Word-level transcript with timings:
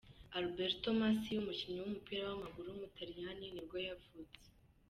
Alberto 0.39 0.89
Massi, 0.99 1.31
umukinnyi 1.37 1.79
w’umupira 1.81 2.21
w’amaguru 2.25 2.67
w’umutaliyani 2.69 3.45
nibwo 3.53 3.77
yavutse. 3.87 4.41